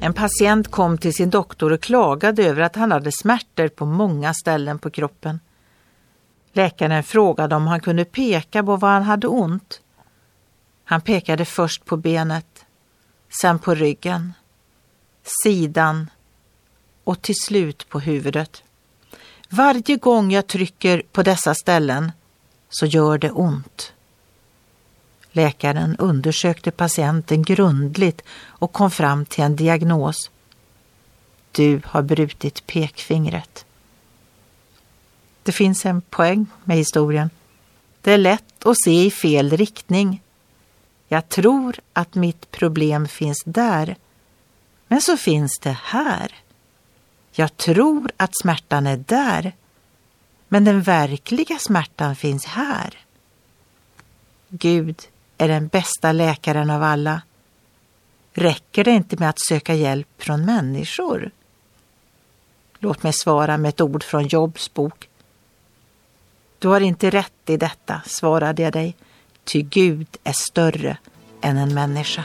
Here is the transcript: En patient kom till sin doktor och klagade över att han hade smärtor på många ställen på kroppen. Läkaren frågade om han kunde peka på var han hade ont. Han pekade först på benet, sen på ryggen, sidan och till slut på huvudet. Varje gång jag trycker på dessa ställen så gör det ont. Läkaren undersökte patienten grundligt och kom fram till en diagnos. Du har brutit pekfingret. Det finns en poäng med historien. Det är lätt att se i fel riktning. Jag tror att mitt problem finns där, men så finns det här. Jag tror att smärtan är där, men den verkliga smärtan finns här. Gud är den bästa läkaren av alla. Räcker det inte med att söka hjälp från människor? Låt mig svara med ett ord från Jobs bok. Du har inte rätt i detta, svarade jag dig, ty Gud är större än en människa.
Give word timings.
En 0.00 0.14
patient 0.14 0.70
kom 0.70 0.98
till 0.98 1.14
sin 1.14 1.30
doktor 1.30 1.72
och 1.72 1.80
klagade 1.80 2.44
över 2.44 2.62
att 2.62 2.76
han 2.76 2.92
hade 2.92 3.12
smärtor 3.12 3.68
på 3.68 3.86
många 3.86 4.34
ställen 4.34 4.78
på 4.78 4.90
kroppen. 4.90 5.40
Läkaren 6.52 7.04
frågade 7.04 7.56
om 7.56 7.66
han 7.66 7.80
kunde 7.80 8.04
peka 8.04 8.62
på 8.62 8.76
var 8.76 8.90
han 8.90 9.02
hade 9.02 9.26
ont. 9.26 9.80
Han 10.84 11.00
pekade 11.00 11.44
först 11.44 11.84
på 11.84 11.96
benet, 11.96 12.66
sen 13.40 13.58
på 13.58 13.74
ryggen, 13.74 14.32
sidan 15.44 16.10
och 17.04 17.22
till 17.22 17.38
slut 17.38 17.88
på 17.88 18.00
huvudet. 18.00 18.62
Varje 19.48 19.96
gång 19.96 20.30
jag 20.30 20.46
trycker 20.46 21.02
på 21.12 21.22
dessa 21.22 21.54
ställen 21.54 22.12
så 22.68 22.86
gör 22.86 23.18
det 23.18 23.30
ont. 23.30 23.92
Läkaren 25.38 25.96
undersökte 25.96 26.70
patienten 26.70 27.42
grundligt 27.42 28.22
och 28.46 28.72
kom 28.72 28.90
fram 28.90 29.26
till 29.26 29.44
en 29.44 29.56
diagnos. 29.56 30.30
Du 31.52 31.80
har 31.84 32.02
brutit 32.02 32.66
pekfingret. 32.66 33.64
Det 35.42 35.52
finns 35.52 35.86
en 35.86 36.00
poäng 36.00 36.46
med 36.64 36.76
historien. 36.76 37.30
Det 38.00 38.12
är 38.12 38.18
lätt 38.18 38.66
att 38.66 38.82
se 38.84 39.04
i 39.04 39.10
fel 39.10 39.56
riktning. 39.56 40.22
Jag 41.08 41.28
tror 41.28 41.76
att 41.92 42.14
mitt 42.14 42.50
problem 42.50 43.08
finns 43.08 43.42
där, 43.46 43.96
men 44.88 45.00
så 45.00 45.16
finns 45.16 45.58
det 45.58 45.78
här. 45.82 46.34
Jag 47.32 47.56
tror 47.56 48.10
att 48.16 48.38
smärtan 48.42 48.86
är 48.86 48.96
där, 48.96 49.52
men 50.48 50.64
den 50.64 50.82
verkliga 50.82 51.58
smärtan 51.58 52.16
finns 52.16 52.44
här. 52.44 52.98
Gud 54.48 55.08
är 55.38 55.48
den 55.48 55.68
bästa 55.68 56.12
läkaren 56.12 56.70
av 56.70 56.82
alla. 56.82 57.22
Räcker 58.32 58.84
det 58.84 58.90
inte 58.90 59.16
med 59.16 59.28
att 59.28 59.40
söka 59.48 59.74
hjälp 59.74 60.08
från 60.18 60.44
människor? 60.44 61.30
Låt 62.78 63.02
mig 63.02 63.12
svara 63.12 63.58
med 63.58 63.68
ett 63.68 63.80
ord 63.80 64.02
från 64.02 64.26
Jobs 64.26 64.74
bok. 64.74 65.08
Du 66.58 66.68
har 66.68 66.80
inte 66.80 67.10
rätt 67.10 67.50
i 67.50 67.56
detta, 67.56 68.02
svarade 68.06 68.62
jag 68.62 68.72
dig, 68.72 68.96
ty 69.44 69.62
Gud 69.62 70.16
är 70.24 70.32
större 70.32 70.96
än 71.40 71.56
en 71.56 71.74
människa. 71.74 72.24